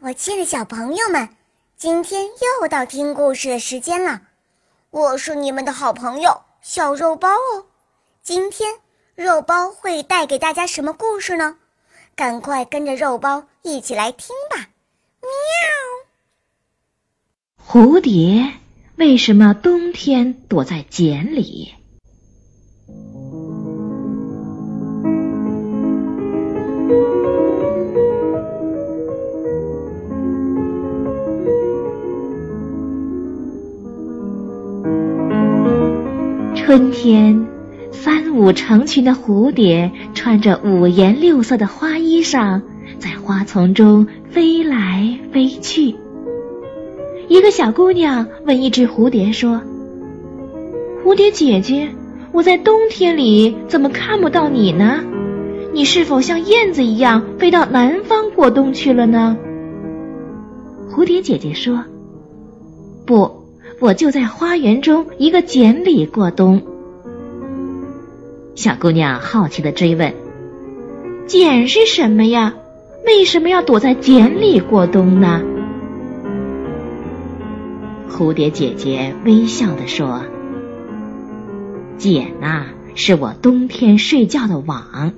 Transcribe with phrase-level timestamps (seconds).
[0.00, 1.28] 我亲爱的小朋友们，
[1.76, 2.26] 今天
[2.60, 4.22] 又到听故事的时间了。
[4.90, 7.66] 我是你们的好朋友小肉包哦。
[8.22, 8.76] 今天
[9.16, 11.56] 肉包会带给大家什么故事呢？
[12.14, 14.68] 赶快跟着肉包一起来听吧！
[15.20, 15.30] 喵。
[17.66, 18.52] 蝴蝶
[18.94, 21.74] 为什么冬天躲在茧里？
[36.68, 37.46] 春天，
[37.92, 42.60] 三五成群的蝴蝶穿着五颜六色的花衣裳，
[42.98, 45.96] 在花丛中飞来飞去。
[47.26, 49.62] 一个小姑娘问一只蝴蝶说
[51.02, 51.88] ：“蝴蝶姐姐，
[52.32, 55.02] 我在冬天里怎么看不到你呢？
[55.72, 59.38] 你是否像燕子一样飞到南方过冬去了呢？”
[60.92, 61.82] 蝴蝶姐姐说
[63.06, 63.30] ：“不。”
[63.80, 66.62] 我就在花园中一个茧里过冬。
[68.56, 70.12] 小姑娘好奇的追问
[71.28, 72.54] ：“茧是什么呀？
[73.06, 75.40] 为什么要躲在茧里过冬呢？”
[78.10, 80.24] 蝴蝶姐姐微笑的说
[81.98, 85.12] ：“茧呐，是我冬天睡觉的网。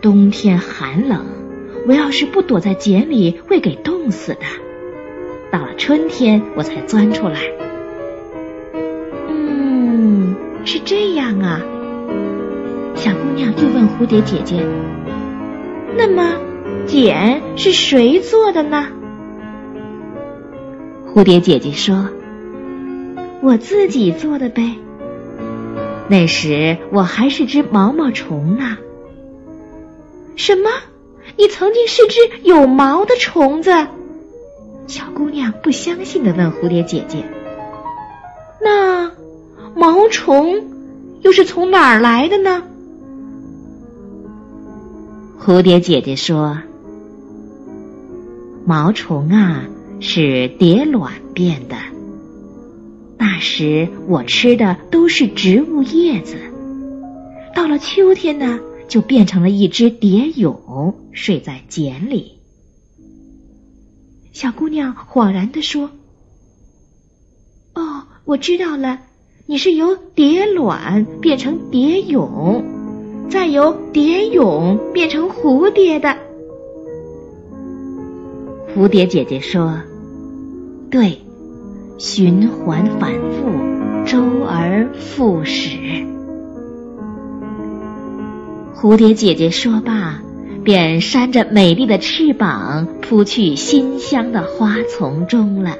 [0.00, 1.24] 冬天寒冷，
[1.88, 4.42] 我要是不躲在茧里，会给冻死的。
[5.50, 7.40] 到了春天，我才钻出来。”
[10.64, 11.60] 是这样啊，
[12.96, 14.64] 小姑娘又问蝴蝶姐姐
[15.96, 16.36] ：“那么，
[16.86, 18.86] 茧是谁做的呢？”
[21.06, 22.08] 蝴蝶姐姐说
[23.42, 24.76] ：“我自己做的呗。
[26.08, 28.78] 那时我还是只毛毛虫呢。”
[30.34, 30.70] 什么？
[31.36, 33.70] 你曾经是只有毛的虫子？
[34.86, 37.18] 小姑娘不相信的问蝴蝶姐姐：“？”
[39.86, 40.64] 毛虫
[41.20, 42.62] 又是从哪儿来的呢？
[45.38, 46.56] 蝴蝶姐姐说
[48.64, 49.66] ：“毛虫啊，
[50.00, 51.76] 是蝶卵变的。
[53.18, 56.38] 那时我吃的都是植物叶子，
[57.54, 58.58] 到了秋天呢，
[58.88, 62.38] 就变成了一只蝶蛹，睡在茧里。”
[64.32, 65.90] 小姑娘恍然的说
[67.76, 68.98] ：“哦，我知道了。”
[69.46, 72.64] 你是由蝶卵变成蝶蛹，
[73.28, 76.16] 再由蝶蛹变成蝴蝶的。
[78.74, 79.82] 蝴蝶姐姐说
[80.90, 81.18] ：“对，
[81.98, 85.76] 循环反复，周而复始。”
[88.74, 90.22] 蝴蝶姐姐说罢，
[90.64, 95.76] 便扇着美丽的翅膀，扑去馨香的花丛中了。